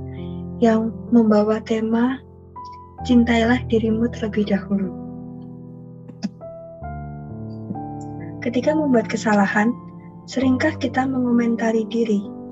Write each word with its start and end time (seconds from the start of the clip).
yang 0.60 0.92
membawa 1.08 1.64
tema 1.64 2.20
Cintailah 3.08 3.64
dirimu 3.72 4.04
terlebih 4.12 4.52
dahulu. 4.52 4.92
Ketika 8.44 8.76
membuat 8.76 9.08
kesalahan, 9.08 9.72
seringkah 10.28 10.76
kita 10.76 11.08
mengomentari 11.08 11.88
diri 11.88 12.43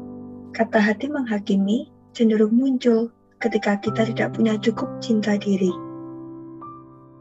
Kata 0.52 0.84
hati 0.84 1.08
menghakimi 1.08 1.88
cenderung 2.12 2.52
muncul 2.52 3.08
ketika 3.40 3.80
kita 3.80 4.04
tidak 4.12 4.36
punya 4.36 4.60
cukup 4.60 4.84
cinta 5.00 5.40
diri. 5.40 5.72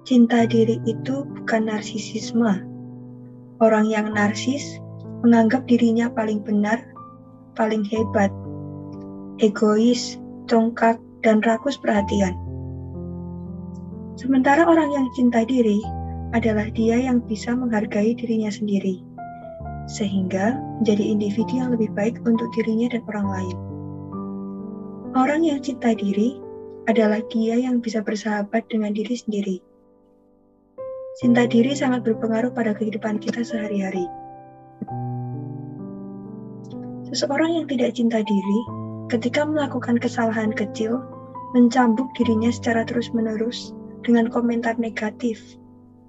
Cinta 0.04 0.44
diri 0.44 0.84
itu 0.84 1.24
bukan 1.24 1.72
narsisisme. 1.72 2.60
Orang 3.64 3.88
yang 3.88 4.12
narsis 4.12 4.84
menganggap 5.24 5.64
dirinya 5.64 6.12
paling 6.12 6.44
benar, 6.44 6.84
paling 7.56 7.88
hebat, 7.88 8.36
egois, 9.40 10.20
congkak, 10.52 11.00
dan 11.24 11.40
rakus 11.48 11.80
perhatian. 11.80 12.36
Sementara 14.20 14.68
orang 14.68 14.92
yang 14.92 15.08
cinta 15.16 15.48
diri 15.48 15.80
adalah 16.36 16.68
dia 16.76 17.00
yang 17.00 17.24
bisa 17.24 17.56
menghargai 17.56 18.12
dirinya 18.12 18.52
sendiri 18.52 19.11
sehingga 19.92 20.56
menjadi 20.80 21.04
individu 21.04 21.54
yang 21.60 21.76
lebih 21.76 21.92
baik 21.92 22.24
untuk 22.24 22.48
dirinya 22.56 22.88
dan 22.96 23.04
orang 23.12 23.28
lain. 23.28 23.58
Orang 25.12 25.44
yang 25.44 25.60
cinta 25.60 25.92
diri 25.92 26.40
adalah 26.88 27.20
dia 27.28 27.60
yang 27.60 27.84
bisa 27.84 28.00
bersahabat 28.00 28.64
dengan 28.72 28.96
diri 28.96 29.20
sendiri. 29.20 29.58
Cinta 31.20 31.44
diri 31.44 31.76
sangat 31.76 32.08
berpengaruh 32.08 32.56
pada 32.56 32.72
kehidupan 32.72 33.20
kita 33.20 33.44
sehari-hari. 33.44 34.08
Seseorang 37.12 37.60
yang 37.60 37.66
tidak 37.68 37.92
cinta 38.00 38.24
diri, 38.24 38.60
ketika 39.12 39.44
melakukan 39.44 40.00
kesalahan 40.00 40.56
kecil, 40.56 41.04
mencambuk 41.52 42.08
dirinya 42.16 42.48
secara 42.48 42.88
terus-menerus 42.88 43.76
dengan 44.08 44.32
komentar 44.32 44.80
negatif 44.80 45.60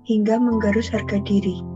hingga 0.06 0.39
menggarus 0.39 0.87
harga 0.87 1.19
diri. 1.27 1.72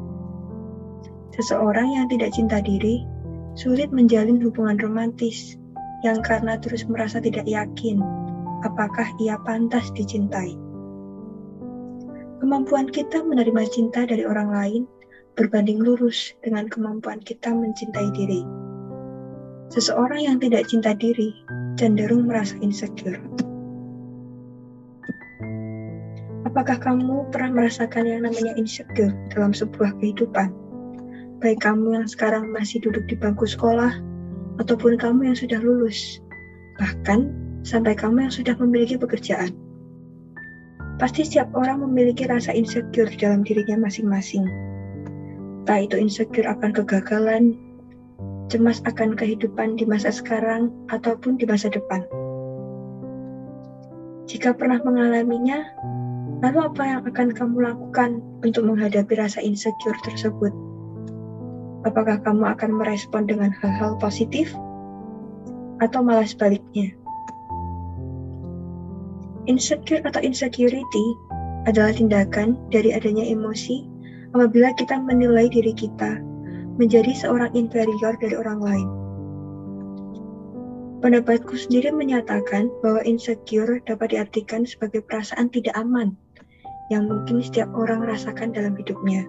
Seseorang 1.37 1.93
yang 1.93 2.07
tidak 2.09 2.33
cinta 2.33 2.65
diri 2.65 3.05
sulit 3.53 3.93
menjalin 3.93 4.41
hubungan 4.41 4.81
romantis 4.81 5.61
yang 6.01 6.25
karena 6.25 6.57
terus 6.57 6.89
merasa 6.89 7.21
tidak 7.21 7.45
yakin 7.45 8.01
apakah 8.65 9.05
ia 9.21 9.37
pantas 9.45 9.93
dicintai. 9.93 10.57
Kemampuan 12.41 12.89
kita 12.89 13.21
menerima 13.21 13.69
cinta 13.69 14.09
dari 14.09 14.25
orang 14.25 14.49
lain 14.49 14.83
berbanding 15.37 15.81
lurus 15.81 16.33
dengan 16.41 16.73
kemampuan 16.73 17.21
kita 17.21 17.53
mencintai 17.53 18.09
diri. 18.17 18.41
Seseorang 19.77 20.25
yang 20.25 20.37
tidak 20.41 20.65
cinta 20.73 20.97
diri 20.97 21.37
cenderung 21.77 22.25
merasa 22.25 22.57
insecure. 22.65 23.21
Apakah 26.49 26.81
kamu 26.81 27.29
pernah 27.29 27.61
merasakan 27.61 28.09
yang 28.09 28.25
namanya 28.25 28.57
insecure 28.57 29.13
dalam 29.29 29.53
sebuah 29.53 29.93
kehidupan? 30.01 30.66
Baik 31.47 31.63
kamu 31.63 31.95
yang 31.95 32.11
sekarang 32.11 32.51
masih 32.51 32.83
duduk 32.83 33.07
di 33.07 33.15
bangku 33.15 33.47
sekolah, 33.47 34.03
ataupun 34.59 34.99
kamu 34.99 35.31
yang 35.31 35.39
sudah 35.39 35.63
lulus, 35.63 36.19
bahkan 36.75 37.31
sampai 37.63 37.95
kamu 37.95 38.27
yang 38.27 38.35
sudah 38.35 38.59
memiliki 38.59 38.99
pekerjaan. 38.99 39.55
Pasti 40.99 41.23
setiap 41.23 41.47
orang 41.55 41.87
memiliki 41.87 42.27
rasa 42.27 42.51
insecure 42.51 43.07
di 43.07 43.15
dalam 43.23 43.47
dirinya 43.47 43.87
masing-masing. 43.87 44.43
Entah 45.63 45.87
itu 45.87 45.95
insecure 45.95 46.51
akan 46.51 46.75
kegagalan, 46.75 47.55
cemas 48.51 48.83
akan 48.83 49.15
kehidupan 49.15 49.79
di 49.79 49.87
masa 49.87 50.11
sekarang, 50.11 50.75
ataupun 50.91 51.39
di 51.39 51.47
masa 51.47 51.71
depan. 51.71 52.03
Jika 54.27 54.51
pernah 54.51 54.83
mengalaminya, 54.83 55.63
lalu 56.43 56.59
apa 56.59 56.83
yang 56.83 57.01
akan 57.07 57.31
kamu 57.31 57.71
lakukan 57.71 58.19
untuk 58.43 58.67
menghadapi 58.67 59.15
rasa 59.15 59.39
insecure 59.39 59.95
tersebut? 60.03 60.66
Apakah 61.87 62.19
kamu 62.27 62.43
akan 62.51 62.83
merespon 62.83 63.31
dengan 63.31 63.55
hal-hal 63.63 63.95
positif 64.03 64.51
atau 65.79 66.03
malah 66.03 66.27
sebaliknya? 66.27 66.91
Insecure 69.47 70.03
atau 70.03 70.19
insecurity 70.19 71.07
adalah 71.71 71.95
tindakan 71.95 72.59
dari 72.75 72.91
adanya 72.91 73.23
emosi 73.23 73.87
apabila 74.35 74.75
kita 74.75 74.99
menilai 74.99 75.47
diri 75.47 75.71
kita 75.71 76.19
menjadi 76.75 77.15
seorang 77.15 77.55
inferior 77.55 78.19
dari 78.19 78.35
orang 78.35 78.59
lain. 78.59 78.89
Pendapatku 81.07 81.55
sendiri 81.55 81.95
menyatakan 81.95 82.67
bahwa 82.83 82.99
insecure 83.07 83.79
dapat 83.87 84.11
diartikan 84.11 84.67
sebagai 84.67 85.07
perasaan 85.07 85.47
tidak 85.55 85.79
aman 85.79 86.19
yang 86.91 87.07
mungkin 87.07 87.39
setiap 87.47 87.71
orang 87.79 88.03
rasakan 88.03 88.51
dalam 88.51 88.75
hidupnya. 88.75 89.23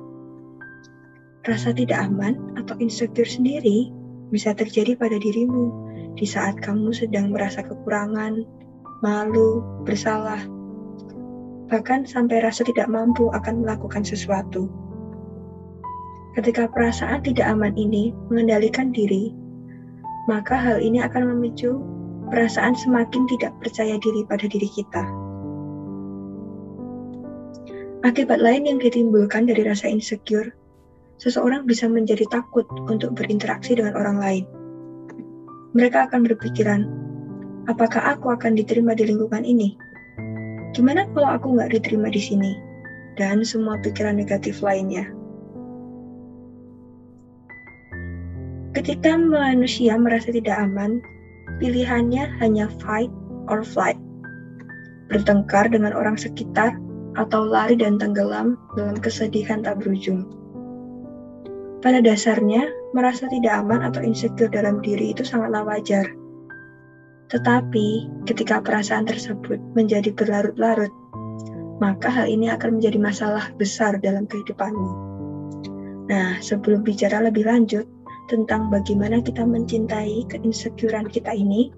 Rasa 1.47 1.71
tidak 1.71 2.11
aman 2.11 2.59
atau 2.59 2.75
insecure 2.83 3.23
sendiri 3.23 3.87
bisa 4.35 4.51
terjadi 4.51 4.99
pada 4.99 5.15
dirimu 5.15 5.71
di 6.19 6.27
saat 6.27 6.59
kamu 6.59 6.91
sedang 6.91 7.31
merasa 7.31 7.63
kekurangan, 7.63 8.43
malu, 8.99 9.63
bersalah, 9.87 10.43
bahkan 11.71 12.03
sampai 12.03 12.43
rasa 12.43 12.67
tidak 12.67 12.91
mampu 12.91 13.31
akan 13.31 13.63
melakukan 13.63 14.03
sesuatu. 14.03 14.67
Ketika 16.35 16.67
perasaan 16.67 17.23
tidak 17.23 17.47
aman 17.47 17.71
ini 17.79 18.11
mengendalikan 18.27 18.91
diri, 18.91 19.31
maka 20.27 20.59
hal 20.59 20.83
ini 20.83 20.99
akan 20.99 21.31
memicu 21.31 21.79
perasaan 22.27 22.75
semakin 22.75 23.23
tidak 23.31 23.55
percaya 23.63 23.95
diri 24.03 24.21
pada 24.27 24.45
diri 24.51 24.67
kita. 24.67 25.03
Akibat 28.03 28.43
lain 28.43 28.67
yang 28.67 28.79
ditimbulkan 28.83 29.47
dari 29.47 29.63
rasa 29.63 29.87
insecure 29.87 30.51
seseorang 31.17 31.65
bisa 31.65 31.89
menjadi 31.89 32.25
takut 32.29 32.65
untuk 32.89 33.17
berinteraksi 33.17 33.77
dengan 33.77 33.97
orang 33.97 34.17
lain. 34.21 34.45
Mereka 35.73 36.09
akan 36.09 36.25
berpikiran, 36.25 36.81
apakah 37.69 38.17
aku 38.17 38.33
akan 38.33 38.57
diterima 38.57 38.97
di 38.97 39.09
lingkungan 39.09 39.45
ini? 39.45 39.77
Gimana 40.73 41.09
kalau 41.13 41.29
aku 41.37 41.47
nggak 41.57 41.73
diterima 41.73 42.09
di 42.09 42.21
sini? 42.21 42.53
Dan 43.17 43.41
semua 43.41 43.81
pikiran 43.81 44.13
negatif 44.13 44.61
lainnya. 44.61 45.09
Ketika 48.77 49.17
manusia 49.17 49.97
merasa 49.97 50.29
tidak 50.29 50.53
aman, 50.53 51.01
pilihannya 51.57 52.29
hanya 52.37 52.69
fight 52.77 53.09
or 53.49 53.65
flight. 53.65 53.97
Bertengkar 55.09 55.73
dengan 55.73 55.97
orang 55.97 56.13
sekitar 56.13 56.77
atau 57.17 57.41
lari 57.41 57.73
dan 57.73 57.97
tenggelam 57.97 58.53
dalam 58.77 59.01
kesedihan 59.01 59.65
tak 59.65 59.81
berujung. 59.81 60.29
Pada 61.77 62.01
dasarnya, 62.01 62.65
merasa 62.97 63.29
tidak 63.29 63.61
aman 63.61 63.85
atau 63.85 64.01
insecure 64.01 64.49
dalam 64.49 64.81
diri 64.81 65.13
itu 65.13 65.21
sangatlah 65.21 65.61
wajar. 65.61 66.09
Tetapi, 67.29 67.87
ketika 68.25 68.63
perasaan 68.63 69.05
tersebut 69.05 69.61
menjadi 69.77 70.09
berlarut-larut, 70.15 70.89
maka 71.77 72.09
hal 72.09 72.25
ini 72.25 72.49
akan 72.49 72.81
menjadi 72.81 72.97
masalah 72.97 73.53
besar 73.61 74.01
dalam 74.01 74.25
kehidupanmu. 74.25 74.91
Nah, 76.07 76.39
sebelum 76.41 76.81
bicara 76.81 77.21
lebih 77.21 77.45
lanjut 77.45 77.85
tentang 78.31 78.73
bagaimana 78.73 79.21
kita 79.21 79.43
mencintai 79.45 80.25
keinsecurean 80.31 81.05
kita 81.05 81.29
ini, 81.35 81.69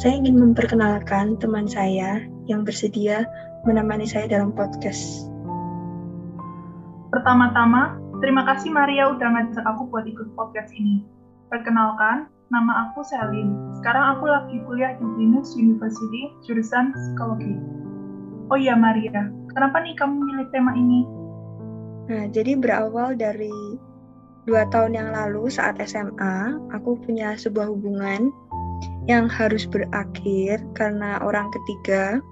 saya 0.00 0.16
ingin 0.16 0.38
memperkenalkan 0.40 1.36
teman 1.36 1.68
saya 1.68 2.24
yang 2.48 2.64
bersedia 2.64 3.26
menemani 3.66 4.06
saya 4.06 4.30
dalam 4.30 4.54
podcast. 4.54 5.28
Pertama-tama, 7.10 7.98
Terima 8.16 8.48
kasih 8.48 8.72
Maria 8.72 9.12
udah 9.12 9.28
ngajak 9.28 9.64
aku 9.68 9.92
buat 9.92 10.08
ikut 10.08 10.32
podcast 10.32 10.72
ini. 10.72 11.04
Perkenalkan, 11.52 12.32
nama 12.48 12.88
aku 12.88 13.04
Selin. 13.04 13.52
Sekarang 13.76 14.16
aku 14.16 14.24
lagi 14.24 14.56
kuliah 14.64 14.96
di 14.96 15.06
Venus 15.20 15.52
University, 15.52 16.32
jurusan 16.48 16.96
Psikologi. 16.96 17.60
Oh 18.48 18.56
iya 18.56 18.72
Maria, 18.72 19.28
kenapa 19.52 19.84
nih 19.84 19.92
kamu 20.00 20.16
milih 20.16 20.48
tema 20.48 20.72
ini? 20.72 21.04
Nah, 22.08 22.24
jadi 22.32 22.56
berawal 22.56 23.18
dari 23.18 23.52
dua 24.48 24.64
tahun 24.72 24.96
yang 24.96 25.10
lalu 25.12 25.52
saat 25.52 25.76
SMA, 25.82 26.56
aku 26.72 26.96
punya 27.04 27.36
sebuah 27.36 27.68
hubungan 27.68 28.32
yang 29.10 29.28
harus 29.28 29.68
berakhir 29.68 30.64
karena 30.72 31.20
orang 31.20 31.52
ketiga. 31.52 32.24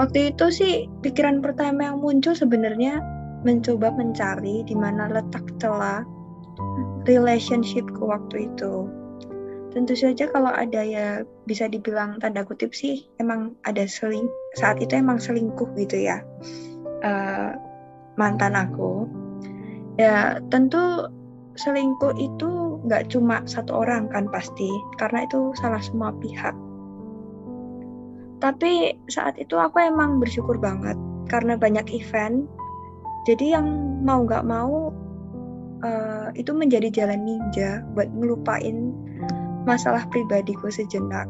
Waktu 0.00 0.32
itu 0.32 0.46
sih 0.48 0.74
pikiran 1.04 1.44
pertama 1.44 1.92
yang 1.92 2.00
muncul 2.00 2.32
sebenarnya 2.32 3.02
mencoba 3.44 3.92
mencari 3.92 4.64
di 4.64 4.74
mana 4.78 5.10
letak 5.10 5.44
celah 5.60 6.06
relationship 7.04 7.84
ke 7.92 8.02
waktu 8.02 8.48
itu. 8.52 8.88
tentu 9.76 9.92
saja 9.92 10.32
kalau 10.32 10.48
ada 10.56 10.80
ya 10.80 11.20
bisa 11.44 11.68
dibilang 11.68 12.16
tanda 12.16 12.40
kutip 12.48 12.72
sih 12.72 13.04
emang 13.20 13.52
ada 13.68 13.84
seling 13.84 14.24
saat 14.56 14.80
itu 14.80 14.96
emang 14.96 15.20
selingkuh 15.20 15.68
gitu 15.76 16.00
ya 16.00 16.24
uh, 17.04 17.52
mantan 18.16 18.56
aku 18.56 19.04
ya 20.00 20.40
tentu 20.48 21.12
selingkuh 21.60 22.16
itu 22.16 22.80
nggak 22.88 23.12
cuma 23.12 23.44
satu 23.44 23.84
orang 23.84 24.08
kan 24.12 24.28
pasti 24.28 24.68
karena 25.00 25.24
itu 25.24 25.52
salah 25.56 25.80
semua 25.80 26.12
pihak 26.20 26.56
tapi 28.40 28.96
saat 29.08 29.40
itu 29.40 29.56
aku 29.56 29.80
emang 29.80 30.20
bersyukur 30.20 30.60
banget 30.60 30.96
karena 31.32 31.56
banyak 31.56 31.88
event 31.92 32.44
jadi 33.26 33.58
yang 33.58 33.66
mau 34.06 34.22
nggak 34.22 34.46
mau 34.46 34.94
uh, 35.82 36.30
itu 36.38 36.54
menjadi 36.54 36.88
jalan 36.94 37.26
ninja 37.26 37.82
buat 37.92 38.06
ngelupain 38.14 38.94
masalah 39.66 40.06
pribadiku 40.08 40.70
sejenak. 40.70 41.26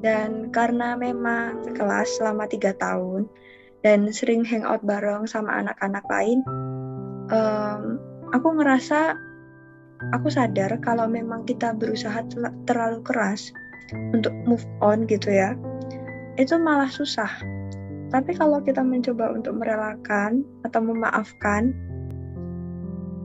Dan 0.00 0.48
karena 0.48 0.96
memang 0.96 1.76
kelas 1.76 2.16
selama 2.16 2.48
tiga 2.48 2.72
tahun 2.72 3.28
dan 3.84 4.08
sering 4.16 4.48
hangout 4.48 4.80
bareng 4.80 5.28
sama 5.28 5.60
anak-anak 5.60 6.04
lain, 6.08 6.40
um, 7.28 8.00
aku 8.32 8.48
ngerasa 8.56 9.12
aku 10.16 10.28
sadar 10.32 10.80
kalau 10.80 11.04
memang 11.04 11.44
kita 11.44 11.76
berusaha 11.76 12.24
terlalu 12.64 13.00
keras 13.04 13.52
untuk 14.12 14.32
move 14.48 14.64
on 14.80 15.04
gitu 15.04 15.32
ya, 15.32 15.52
itu 16.40 16.56
malah 16.56 16.88
susah. 16.88 17.55
Tapi 18.16 18.32
kalau 18.32 18.64
kita 18.64 18.80
mencoba 18.80 19.28
untuk 19.36 19.60
merelakan 19.60 20.40
atau 20.64 20.80
memaafkan, 20.80 21.76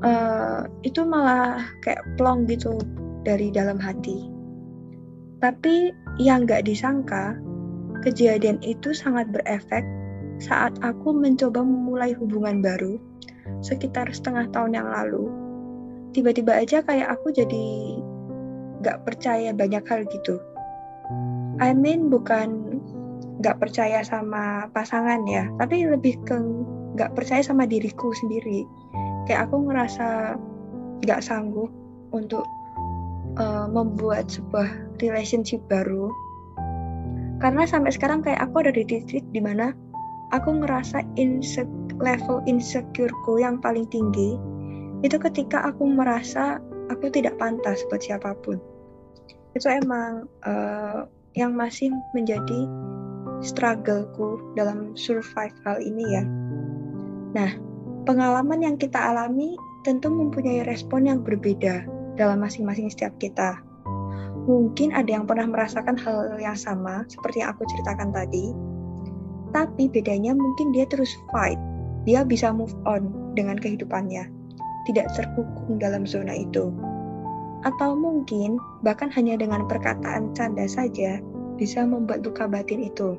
uh, 0.03 0.67
itu 0.83 1.07
malah 1.07 1.63
kayak 1.79 2.03
plong 2.19 2.43
gitu 2.43 2.75
dari 3.23 3.55
dalam 3.55 3.79
hati. 3.79 4.27
Tapi 5.39 5.95
yang 6.19 6.43
gak 6.43 6.67
disangka, 6.67 7.39
kejadian 8.03 8.59
itu 8.67 8.91
sangat 8.91 9.31
berefek 9.31 9.87
saat 10.43 10.75
aku 10.83 11.15
mencoba 11.15 11.63
memulai 11.63 12.11
hubungan 12.11 12.59
baru 12.59 12.99
sekitar 13.63 14.11
setengah 14.11 14.51
tahun 14.51 14.75
yang 14.75 14.91
lalu. 14.91 15.31
Tiba-tiba 16.11 16.51
aja 16.67 16.83
kayak 16.83 17.15
aku 17.15 17.31
jadi 17.31 17.95
gak 18.83 19.07
percaya 19.07 19.55
banyak 19.55 19.87
hal 19.87 20.03
gitu. 20.11 20.35
I 21.63 21.71
mean 21.71 22.11
bukan 22.11 22.70
gak 23.41 23.57
percaya 23.57 24.05
sama 24.05 24.69
pasangan 24.71 25.25
ya, 25.25 25.49
tapi 25.57 25.85
lebih 25.85 26.17
ke 26.25 26.37
gak 26.95 27.13
percaya 27.17 27.41
sama 27.41 27.65
diriku 27.65 28.13
sendiri. 28.21 28.65
Kayak 29.25 29.49
aku 29.49 29.69
ngerasa 29.69 30.37
gak 31.05 31.21
sanggup 31.25 31.69
untuk 32.13 32.45
uh, 33.41 33.67
membuat 33.67 34.29
sebuah 34.29 34.69
relationship 35.01 35.61
baru. 35.67 36.09
Karena 37.41 37.65
sampai 37.65 37.89
sekarang 37.89 38.21
kayak 38.21 38.41
aku 38.45 38.61
ada 38.61 38.71
di 38.73 38.85
titik 38.85 39.25
di 39.33 39.41
mana 39.41 39.73
aku 40.29 40.61
ngerasa 40.61 41.01
inse 41.17 41.65
level 41.97 42.41
insecureku 42.45 43.41
yang 43.41 43.57
paling 43.57 43.85
tinggi 43.89 44.37
itu 45.01 45.17
ketika 45.17 45.65
aku 45.73 45.89
merasa 45.89 46.61
aku 46.93 47.09
tidak 47.09 47.37
pantas 47.41 47.81
buat 47.89 48.01
siapa 48.05 48.37
pun. 48.45 48.61
Itu 49.57 49.67
emang 49.67 50.29
uh, 50.45 51.09
yang 51.33 51.57
masih 51.57 51.89
menjadi 52.13 52.69
struggleku 53.41 54.39
dalam 54.55 54.93
survive 54.93 55.53
hal 55.65 55.77
ini 55.81 56.05
ya 56.15 56.23
nah 57.31 57.51
Pengalaman 58.01 58.65
yang 58.65 58.81
kita 58.81 58.97
alami 58.97 59.53
tentu 59.85 60.09
mempunyai 60.09 60.65
respon 60.65 61.05
yang 61.05 61.21
berbeda 61.21 61.85
dalam 62.17 62.41
masing-masing 62.41 62.89
setiap 62.89 63.13
kita. 63.21 63.61
Mungkin 64.49 64.89
ada 64.89 65.05
yang 65.05 65.29
pernah 65.29 65.45
merasakan 65.45 66.01
hal 66.01 66.33
yang 66.41 66.57
sama 66.57 67.05
seperti 67.13 67.45
yang 67.45 67.53
aku 67.53 67.61
ceritakan 67.69 68.09
tadi, 68.09 68.57
tapi 69.53 69.85
bedanya 69.85 70.33
mungkin 70.33 70.73
dia 70.73 70.89
terus 70.89 71.13
fight. 71.29 71.61
Dia 72.09 72.25
bisa 72.25 72.49
move 72.49 72.73
on 72.89 73.13
dengan 73.37 73.61
kehidupannya, 73.61 74.25
tidak 74.89 75.13
terkukung 75.13 75.77
dalam 75.77 76.09
zona 76.09 76.33
itu. 76.33 76.73
Atau 77.61 77.93
mungkin 77.93 78.57
bahkan 78.81 79.13
hanya 79.13 79.37
dengan 79.37 79.69
perkataan 79.69 80.33
canda 80.33 80.65
saja 80.65 81.21
bisa 81.61 81.85
membuat 81.85 82.25
luka 82.25 82.49
batin 82.49 82.81
itu. 82.81 83.13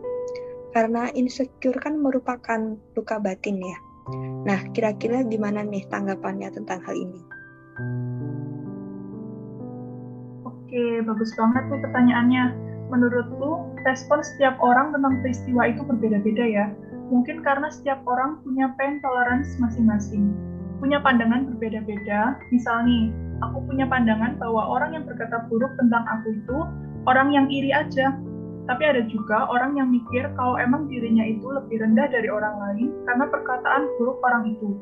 Karena 0.73 1.13
insecure 1.13 1.77
kan 1.77 2.01
merupakan 2.01 2.81
luka 2.97 3.17
batin 3.21 3.61
ya. 3.61 3.79
Nah, 4.49 4.61
kira-kira 4.73 5.23
gimana 5.29 5.63
nih 5.63 5.85
tanggapannya 5.93 6.49
tentang 6.51 6.81
hal 6.83 6.97
ini? 6.97 7.21
Oke, 10.49 11.05
bagus 11.05 11.31
banget 11.37 11.65
nih 11.69 11.81
pertanyaannya. 11.85 12.45
Menurutku, 12.89 13.73
respon 13.85 14.25
setiap 14.25 14.57
orang 14.65 14.97
tentang 14.97 15.21
peristiwa 15.21 15.69
itu 15.69 15.85
berbeda-beda 15.85 16.45
ya. 16.45 16.67
Mungkin 17.13 17.45
karena 17.45 17.69
setiap 17.69 18.01
orang 18.09 18.41
punya 18.41 18.73
pain 18.81 18.97
tolerance 19.05 19.53
masing-masing. 19.61 20.33
Punya 20.81 21.05
pandangan 21.05 21.53
berbeda-beda. 21.53 22.41
Misal 22.49 22.89
nih, 22.89 23.13
aku 23.45 23.61
punya 23.69 23.85
pandangan 23.85 24.41
bahwa 24.41 24.65
orang 24.65 24.97
yang 24.97 25.05
berkata 25.05 25.45
buruk 25.53 25.71
tentang 25.77 26.09
aku 26.09 26.33
itu 26.33 26.59
orang 27.05 27.29
yang 27.37 27.47
iri 27.53 27.71
aja, 27.71 28.17
tapi 28.71 28.83
ada 28.87 29.03
juga 29.11 29.51
orang 29.51 29.75
yang 29.75 29.91
mikir 29.91 30.31
kalau 30.39 30.55
emang 30.55 30.87
dirinya 30.87 31.27
itu 31.27 31.51
lebih 31.51 31.83
rendah 31.83 32.07
dari 32.07 32.31
orang 32.31 32.55
lain 32.63 32.89
karena 33.11 33.25
perkataan 33.27 33.91
buruk 33.99 34.23
orang 34.23 34.55
itu. 34.55 34.79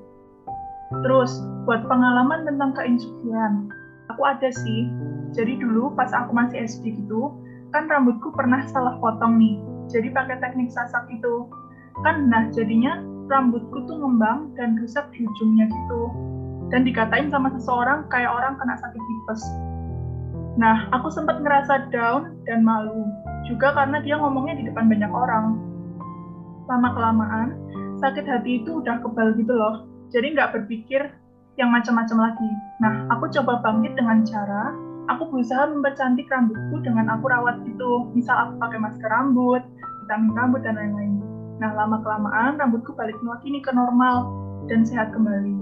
Terus, 1.07 1.33
buat 1.65 1.87
pengalaman 1.87 2.45
tentang 2.45 2.75
keinsukiran, 2.77 3.71
aku 4.13 4.23
ada 4.27 4.51
sih. 4.53 4.91
Jadi 5.33 5.63
dulu 5.63 5.95
pas 5.95 6.11
aku 6.11 6.35
masih 6.35 6.67
SD 6.67 7.07
gitu, 7.07 7.31
kan 7.71 7.87
rambutku 7.87 8.35
pernah 8.35 8.67
salah 8.69 8.99
potong 8.99 9.39
nih. 9.39 9.57
Jadi 9.89 10.11
pakai 10.11 10.43
teknik 10.43 10.69
sasak 10.75 11.07
itu. 11.09 11.47
Kan 12.03 12.27
nah 12.27 12.51
jadinya 12.51 12.99
rambutku 13.31 13.87
tuh 13.87 13.97
ngembang 14.03 14.51
dan 14.59 14.77
rusak 14.83 15.07
di 15.15 15.23
ujungnya 15.25 15.71
gitu. 15.71 16.03
Dan 16.75 16.83
dikatain 16.83 17.31
sama 17.31 17.55
seseorang 17.55 18.11
kayak 18.11 18.31
orang 18.31 18.59
kena 18.59 18.75
sakit 18.83 19.03
tipes. 19.03 19.43
Nah, 20.59 20.91
aku 20.91 21.09
sempat 21.15 21.39
ngerasa 21.39 21.91
down 21.95 22.35
dan 22.47 22.67
malu 22.67 23.07
juga 23.47 23.73
karena 23.73 24.01
dia 24.01 24.17
ngomongnya 24.19 24.61
di 24.61 24.65
depan 24.69 24.89
banyak 24.89 25.13
orang. 25.13 25.47
Lama-kelamaan, 26.67 27.57
sakit 27.99 28.25
hati 28.25 28.63
itu 28.65 28.81
udah 28.81 29.03
kebal 29.03 29.35
gitu 29.37 29.53
loh, 29.53 29.85
jadi 30.11 30.35
nggak 30.35 30.51
berpikir 30.57 31.13
yang 31.61 31.71
macam-macam 31.75 32.33
lagi. 32.33 32.51
Nah, 32.81 33.11
aku 33.13 33.29
coba 33.29 33.61
bangkit 33.61 33.93
dengan 33.99 34.25
cara, 34.25 34.73
aku 35.13 35.29
berusaha 35.29 35.69
mempercantik 35.69 36.31
rambutku 36.33 36.81
dengan 36.81 37.13
aku 37.13 37.29
rawat 37.29 37.61
gitu. 37.69 38.09
Misal 38.17 38.49
aku 38.49 38.53
pakai 38.63 38.79
masker 38.81 39.11
rambut, 39.13 39.61
vitamin 40.07 40.33
rambut, 40.33 40.65
dan 40.65 40.81
lain-lain. 40.81 41.21
Nah, 41.61 41.77
lama-kelamaan 41.77 42.57
rambutku 42.57 42.97
balik 42.97 43.19
lagi 43.21 43.53
nih 43.53 43.61
ke 43.61 43.73
normal 43.77 44.33
dan 44.73 44.89
sehat 44.89 45.13
kembali. 45.13 45.53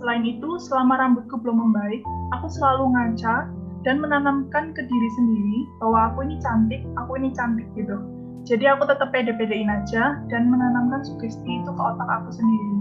Selain 0.00 0.24
itu, 0.24 0.56
selama 0.56 0.96
rambutku 0.96 1.36
belum 1.36 1.60
membaik, 1.68 2.00
aku 2.32 2.48
selalu 2.48 2.96
ngaca 2.96 3.51
dan 3.82 3.98
menanamkan 3.98 4.70
ke 4.74 4.82
diri 4.86 5.10
sendiri 5.18 5.58
bahwa 5.82 6.10
aku 6.10 6.18
ini 6.26 6.36
cantik, 6.38 6.82
aku 6.94 7.18
ini 7.18 7.30
cantik 7.34 7.66
gitu. 7.74 7.98
Jadi 8.42 8.66
aku 8.66 8.90
tetap 8.90 9.14
pede-pedein 9.14 9.70
aja 9.70 10.18
dan 10.26 10.50
menanamkan 10.50 11.06
sugesti 11.06 11.62
itu 11.62 11.70
ke 11.70 11.82
otak 11.82 12.08
aku 12.10 12.30
sendiri. 12.34 12.74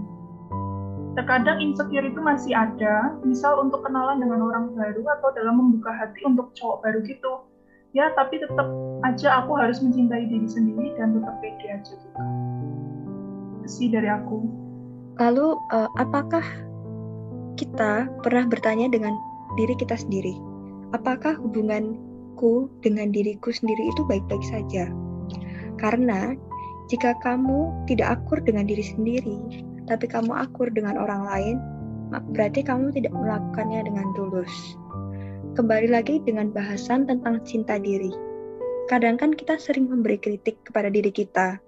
Terkadang 1.11 1.59
insecure 1.59 2.07
itu 2.07 2.17
masih 2.23 2.55
ada, 2.55 3.13
misal 3.21 3.59
untuk 3.61 3.83
kenalan 3.85 4.23
dengan 4.23 4.41
orang 4.41 4.73
baru 4.73 5.03
atau 5.19 5.29
dalam 5.35 5.59
membuka 5.59 5.91
hati 5.91 6.23
untuk 6.25 6.55
cowok 6.55 6.81
baru 6.81 6.99
gitu. 7.05 7.45
Ya, 7.91 8.09
tapi 8.15 8.39
tetap 8.39 8.63
aja 9.03 9.43
aku 9.43 9.59
harus 9.59 9.83
mencintai 9.83 10.31
diri 10.31 10.47
sendiri 10.47 10.95
dan 10.95 11.11
tetap 11.19 11.35
pede 11.43 11.67
aja 11.67 11.93
gitu. 11.93 12.19
Sih 13.67 13.91
dari 13.91 14.07
aku. 14.07 14.47
Lalu, 15.19 15.59
uh, 15.75 15.91
apakah 15.99 16.45
kita 17.59 18.07
pernah 18.23 18.47
bertanya 18.47 18.87
dengan 18.87 19.13
diri 19.59 19.75
kita 19.75 19.99
sendiri? 19.99 20.50
Apakah 20.91 21.39
hubunganku 21.39 22.67
dengan 22.83 23.11
diriku 23.11 23.51
sendiri 23.51 23.91
itu 23.91 24.01
baik-baik 24.07 24.43
saja? 24.43 24.91
Karena 25.79 26.35
jika 26.91 27.15
kamu 27.23 27.71
tidak 27.87 28.19
akur 28.19 28.43
dengan 28.43 28.67
diri 28.67 28.83
sendiri, 28.83 29.39
tapi 29.87 30.05
kamu 30.07 30.35
akur 30.35 30.67
dengan 30.69 30.99
orang 30.99 31.23
lain, 31.27 31.55
berarti 32.35 32.61
kamu 32.61 32.91
tidak 32.91 33.15
melakukannya 33.15 33.87
dengan 33.87 34.07
tulus. 34.13 34.75
Kembali 35.55 35.91
lagi 35.91 36.19
dengan 36.23 36.51
bahasan 36.51 37.07
tentang 37.07 37.43
cinta 37.43 37.79
diri. 37.79 38.11
Kadang 38.91 39.15
kan 39.15 39.31
kita 39.31 39.55
sering 39.55 39.87
memberi 39.87 40.19
kritik 40.19 40.59
kepada 40.67 40.91
diri 40.91 41.11
kita, 41.11 41.59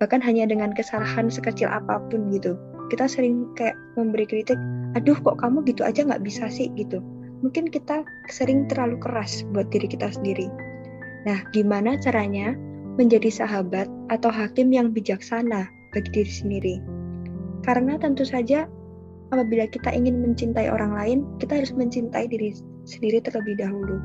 bahkan 0.00 0.20
hanya 0.24 0.48
dengan 0.48 0.72
kesalahan 0.72 1.28
sekecil 1.28 1.68
apa 1.68 2.00
pun 2.08 2.32
gitu. 2.32 2.56
Kita 2.88 3.04
sering 3.06 3.52
kayak 3.54 3.76
memberi 4.00 4.24
kritik, 4.24 4.56
aduh 4.96 5.16
kok 5.20 5.38
kamu 5.38 5.62
gitu 5.68 5.84
aja 5.84 6.02
nggak 6.02 6.24
bisa 6.24 6.48
sih 6.48 6.72
gitu 6.74 7.04
mungkin 7.40 7.68
kita 7.68 8.04
sering 8.28 8.68
terlalu 8.68 9.00
keras 9.00 9.44
buat 9.52 9.68
diri 9.72 9.88
kita 9.88 10.12
sendiri. 10.12 10.48
Nah, 11.28 11.40
gimana 11.52 12.00
caranya 12.00 12.56
menjadi 12.96 13.28
sahabat 13.32 13.88
atau 14.12 14.32
hakim 14.32 14.72
yang 14.72 14.92
bijaksana 14.92 15.68
bagi 15.92 16.10
diri 16.12 16.32
sendiri? 16.32 16.76
Karena 17.64 18.00
tentu 18.00 18.24
saja 18.24 18.64
apabila 19.32 19.68
kita 19.68 19.92
ingin 19.92 20.20
mencintai 20.20 20.68
orang 20.72 20.96
lain, 20.96 21.18
kita 21.40 21.60
harus 21.60 21.72
mencintai 21.76 22.28
diri 22.28 22.56
sendiri 22.88 23.20
terlebih 23.20 23.60
dahulu. 23.60 24.00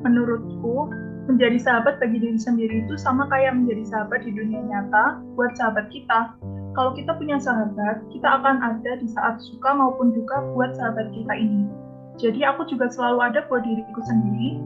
Menurutku, 0.00 0.88
menjadi 1.28 1.60
sahabat 1.60 2.00
bagi 2.00 2.18
diri 2.18 2.40
sendiri 2.40 2.82
itu 2.82 2.96
sama 2.96 3.28
kayak 3.28 3.54
menjadi 3.54 3.84
sahabat 3.86 4.24
di 4.24 4.32
dunia 4.32 4.64
nyata 4.66 5.20
buat 5.36 5.52
sahabat 5.54 5.92
kita. 5.92 6.34
Kalau 6.74 6.94
kita 6.96 7.14
punya 7.18 7.36
sahabat, 7.36 8.02
kita 8.14 8.28
akan 8.40 8.56
ada 8.62 8.92
di 8.98 9.06
saat 9.10 9.38
suka 9.42 9.70
maupun 9.74 10.14
duka 10.14 10.42
buat 10.54 10.74
sahabat 10.74 11.12
kita 11.12 11.34
ini. 11.36 11.79
Jadi 12.20 12.44
aku 12.44 12.68
juga 12.68 12.92
selalu 12.92 13.32
ada 13.32 13.40
buat 13.48 13.64
diriku 13.64 14.00
sendiri 14.04 14.60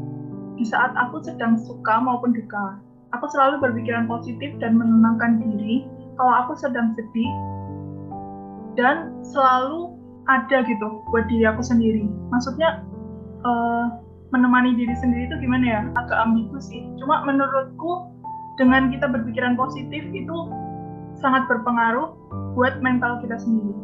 di 0.58 0.64
saat 0.66 0.90
aku 0.99 1.23
sedang 1.23 1.54
suka 1.62 2.02
maupun 2.02 2.34
duka. 2.34 2.82
Aku 3.14 3.30
selalu 3.30 3.62
berpikiran 3.62 4.11
positif 4.11 4.50
dan 4.58 4.75
menenangkan 4.75 5.38
diri 5.38 5.87
kalau 6.18 6.34
aku 6.46 6.58
sedang 6.58 6.99
sedih 6.99 7.32
dan 8.75 9.14
selalu 9.23 9.94
ada 10.26 10.66
gitu 10.66 11.06
buat 11.14 11.30
diri 11.30 11.46
aku 11.46 11.62
sendiri. 11.62 12.11
Maksudnya 12.34 12.82
uh, 13.46 14.02
menemani 14.34 14.75
diri 14.75 14.94
sendiri 14.99 15.30
itu 15.30 15.46
gimana 15.46 15.64
ya? 15.64 15.80
Agak 15.94 16.18
ambigu 16.26 16.58
sih. 16.58 16.82
Cuma 16.99 17.23
menurutku 17.23 18.11
dengan 18.58 18.90
kita 18.90 19.06
berpikiran 19.06 19.54
positif 19.54 20.02
itu 20.11 20.37
sangat 21.23 21.46
berpengaruh 21.46 22.18
buat 22.58 22.82
mental 22.82 23.23
kita 23.23 23.38
sendiri. 23.38 23.75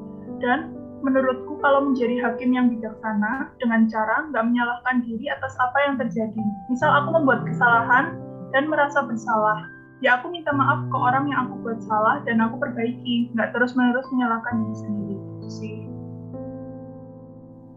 Dan 0.43 0.75
menurutku 1.07 1.50
kalau 1.61 1.93
menjadi 1.93 2.17
hakim 2.25 2.51
yang 2.57 2.73
bijaksana 2.73 3.53
dengan 3.61 3.87
cara 3.89 4.29
nggak 4.33 4.45
menyalahkan 4.45 4.97
diri 5.05 5.29
atas 5.29 5.55
apa 5.61 5.79
yang 5.87 5.95
terjadi. 6.01 6.45
Misal 6.73 6.91
aku 6.91 7.21
membuat 7.21 7.45
kesalahan 7.47 8.17
dan 8.51 8.67
merasa 8.67 9.05
bersalah, 9.07 9.69
ya 10.01 10.19
aku 10.19 10.33
minta 10.33 10.51
maaf 10.51 10.83
ke 10.89 10.97
orang 10.97 11.31
yang 11.31 11.49
aku 11.49 11.55
buat 11.65 11.81
salah 11.85 12.25
dan 12.27 12.41
aku 12.43 12.59
perbaiki, 12.59 13.31
nggak 13.37 13.53
terus-menerus 13.55 14.09
menyalahkan 14.11 14.55
diri 14.59 14.77
sendiri. 14.81 15.17
Itu 15.17 15.49
sih. 15.49 15.77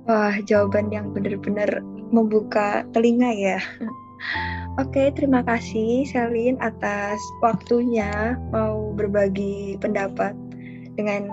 Wah, 0.04 0.36
jawaban 0.44 0.92
yang 0.92 1.16
benar-benar 1.16 1.80
membuka 2.12 2.84
telinga 2.92 3.32
ya. 3.32 3.60
Oke, 4.82 5.14
terima 5.14 5.46
kasih 5.46 6.02
Selin 6.10 6.58
atas 6.58 7.22
waktunya 7.46 8.34
mau 8.50 8.90
berbagi 8.98 9.78
pendapat 9.78 10.34
dengan 10.98 11.30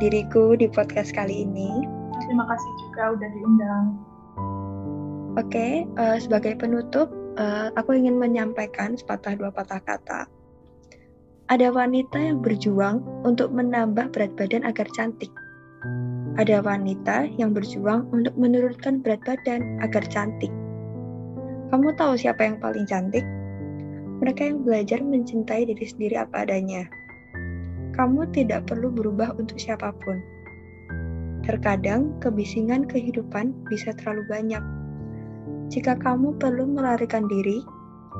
diriku 0.00 0.56
di 0.56 0.64
podcast 0.64 1.12
kali 1.12 1.44
ini. 1.44 1.84
Terima 2.24 2.48
kasih 2.48 2.72
juga 2.88 3.02
udah 3.20 3.28
diundang. 3.36 3.84
Oke, 5.36 5.84
uh, 6.00 6.16
sebagai 6.16 6.56
penutup, 6.56 7.12
uh, 7.36 7.68
aku 7.76 7.94
ingin 7.94 8.16
menyampaikan 8.16 8.96
sepatah 8.96 9.36
dua 9.36 9.52
patah 9.52 9.78
kata. 9.84 10.26
Ada 11.52 11.68
wanita 11.68 12.16
yang 12.16 12.40
berjuang 12.40 13.04
untuk 13.28 13.52
menambah 13.52 14.10
berat 14.16 14.32
badan 14.40 14.64
agar 14.64 14.88
cantik. 14.96 15.30
Ada 16.40 16.64
wanita 16.64 17.28
yang 17.36 17.52
berjuang 17.52 18.08
untuk 18.10 18.32
menurunkan 18.40 19.04
berat 19.04 19.20
badan 19.28 19.84
agar 19.84 20.02
cantik. 20.08 20.50
Kamu 21.70 21.92
tahu 21.94 22.16
siapa 22.16 22.48
yang 22.48 22.56
paling 22.58 22.88
cantik? 22.88 23.22
Mereka 24.24 24.48
yang 24.48 24.64
belajar 24.64 25.04
mencintai 25.04 25.68
diri 25.68 25.86
sendiri 25.86 26.16
apa 26.18 26.48
adanya 26.48 26.88
kamu 27.94 28.28
tidak 28.34 28.68
perlu 28.68 28.90
berubah 28.92 29.32
untuk 29.40 29.56
siapa 29.56 29.94
pun. 30.02 30.20
Terkadang 31.46 32.20
kebisingan 32.20 32.84
kehidupan 32.84 33.56
bisa 33.72 33.96
terlalu 33.96 34.28
banyak. 34.28 34.62
Jika 35.72 35.96
kamu 35.96 36.36
perlu 36.36 36.68
melarikan 36.68 37.24
diri, 37.30 37.64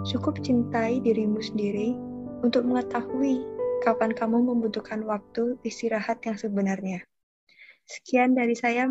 cukup 0.08 0.40
cintai 0.40 1.02
dirimu 1.04 1.42
sendiri 1.42 1.92
untuk 2.40 2.64
mengetahui 2.64 3.44
kapan 3.84 4.16
kamu 4.16 4.40
membutuhkan 4.48 5.04
waktu 5.04 5.60
istirahat 5.66 6.24
yang 6.24 6.40
sebenarnya. 6.40 7.04
Sekian 7.84 8.38
dari 8.38 8.56
saya. 8.56 8.86